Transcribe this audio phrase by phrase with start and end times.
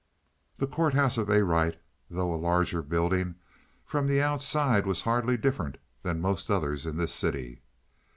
[0.57, 3.35] The court house of Arite, though a larger building,
[3.85, 7.61] from the outside was hardly different than most others in the city.